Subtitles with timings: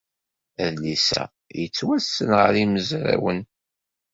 [0.65, 1.23] Adlis-a
[1.59, 3.39] yettwassen ɣer yimezrawen.